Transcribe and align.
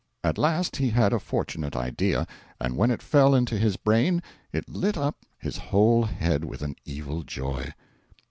At 0.23 0.39
last 0.39 0.77
he 0.77 0.89
had 0.89 1.13
a 1.13 1.19
fortunate 1.19 1.75
idea, 1.75 2.25
and 2.59 2.75
when 2.75 2.89
it 2.89 3.03
fell 3.03 3.35
into 3.35 3.55
his 3.59 3.77
brain 3.77 4.23
it 4.51 4.67
lit 4.67 4.97
up 4.97 5.27
his 5.37 5.57
whole 5.57 6.05
head 6.05 6.43
with 6.43 6.63
an 6.63 6.75
evil 6.85 7.21
joy. 7.21 7.75